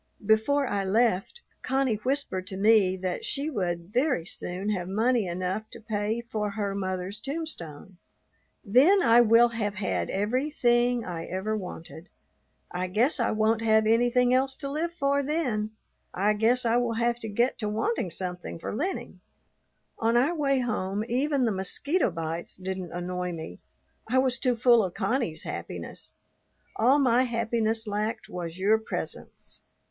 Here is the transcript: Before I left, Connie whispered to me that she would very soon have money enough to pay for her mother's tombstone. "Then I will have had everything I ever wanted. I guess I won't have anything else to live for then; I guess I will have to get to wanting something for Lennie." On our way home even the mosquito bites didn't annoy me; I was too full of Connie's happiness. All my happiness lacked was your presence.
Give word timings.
Before 0.25 0.65
I 0.65 0.83
left, 0.83 1.41
Connie 1.61 1.97
whispered 1.97 2.47
to 2.47 2.57
me 2.57 2.97
that 2.97 3.23
she 3.23 3.51
would 3.51 3.93
very 3.93 4.25
soon 4.25 4.69
have 4.71 4.87
money 4.89 5.27
enough 5.27 5.69
to 5.73 5.79
pay 5.79 6.21
for 6.21 6.49
her 6.49 6.73
mother's 6.73 7.19
tombstone. 7.19 7.97
"Then 8.65 9.03
I 9.03 9.21
will 9.21 9.49
have 9.49 9.75
had 9.75 10.09
everything 10.09 11.05
I 11.05 11.25
ever 11.25 11.55
wanted. 11.55 12.09
I 12.71 12.87
guess 12.87 13.19
I 13.19 13.29
won't 13.29 13.61
have 13.61 13.85
anything 13.85 14.33
else 14.33 14.55
to 14.55 14.71
live 14.71 14.91
for 14.91 15.21
then; 15.21 15.69
I 16.15 16.33
guess 16.33 16.65
I 16.65 16.77
will 16.77 16.93
have 16.95 17.19
to 17.19 17.29
get 17.29 17.59
to 17.59 17.69
wanting 17.69 18.09
something 18.09 18.57
for 18.57 18.73
Lennie." 18.75 19.19
On 19.99 20.17
our 20.17 20.33
way 20.33 20.57
home 20.61 21.03
even 21.09 21.45
the 21.45 21.51
mosquito 21.51 22.09
bites 22.09 22.57
didn't 22.57 22.91
annoy 22.91 23.33
me; 23.33 23.59
I 24.09 24.17
was 24.17 24.39
too 24.39 24.55
full 24.55 24.83
of 24.83 24.95
Connie's 24.95 25.43
happiness. 25.43 26.09
All 26.75 26.97
my 26.97 27.21
happiness 27.21 27.85
lacked 27.85 28.27
was 28.29 28.57
your 28.57 28.79
presence. 28.79 29.61